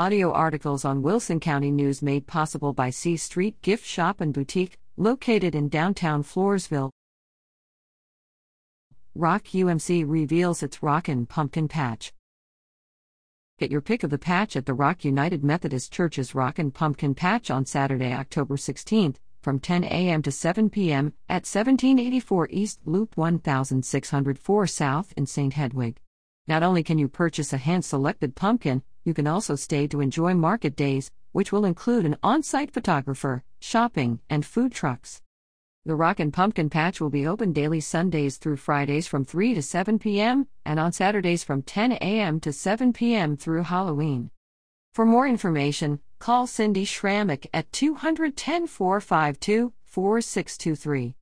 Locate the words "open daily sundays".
37.26-38.36